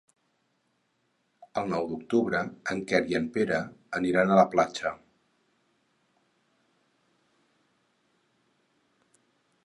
[1.61, 2.39] El nou d'octubre
[2.73, 3.59] en Quer i en Pere
[3.97, 4.93] aniran a la platja.